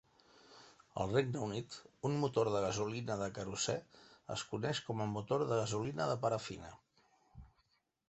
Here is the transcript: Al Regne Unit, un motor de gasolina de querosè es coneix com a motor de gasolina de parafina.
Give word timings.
Al 1.03 1.11
Regne 1.11 1.43
Unit, 1.47 1.77
un 2.09 2.17
motor 2.23 2.51
de 2.57 2.63
gasolina 2.65 3.19
de 3.21 3.29
querosè 3.37 3.77
es 4.39 4.47
coneix 4.55 4.83
com 4.91 5.07
a 5.07 5.11
motor 5.15 5.49
de 5.53 5.63
gasolina 5.65 6.13
de 6.15 6.21
parafina. 6.27 6.77